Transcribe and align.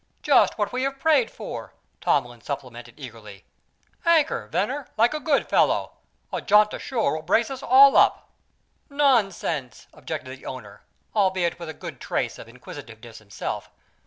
"Just 0.23 0.57
what 0.57 0.73
we 0.73 0.81
have 0.81 0.97
prayed 0.97 1.29
for!" 1.29 1.73
Tomlin 2.01 2.41
supplemented 2.41 2.99
eagerly. 2.99 3.45
"Anchor, 4.03 4.47
Venner, 4.47 4.87
like 4.97 5.13
a 5.13 5.19
good 5.19 5.47
fellow. 5.47 5.91
A 6.33 6.41
jaunt 6.41 6.73
ashore 6.73 7.13
will 7.13 7.21
brace 7.21 7.51
us 7.51 7.61
all 7.61 7.95
up." 7.95 8.27
"Nonsense!" 8.89 9.85
objected 9.93 10.35
the 10.35 10.45
owner, 10.47 10.81
albeit 11.15 11.59
with 11.59 11.69
a 11.69 11.75
good 11.75 11.99
trace 12.01 12.39
of 12.39 12.47
inquisitiveness 12.49 13.19
himself. 13.19 13.69